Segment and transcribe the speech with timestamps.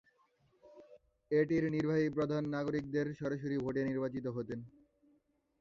[1.31, 4.59] এটির নির্বাহী প্রধান নাগরিকদের সরাসরি ভোটে নির্বাচিত হতেন।